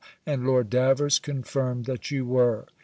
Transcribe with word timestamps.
And 0.25 0.47
Lord 0.47 0.71
Davers 0.71 1.19
confirmed 1.19 1.85
that 1.85 2.09
you 2.09 2.25
were. 2.25 2.65